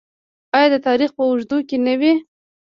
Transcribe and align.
آیا 0.55 0.67
د 0.73 0.75
تاریخ 0.87 1.09
په 1.17 1.23
اوږدو 1.27 1.57
کې 1.67 1.77
نه 1.85 1.93
وي؟ 1.99 2.13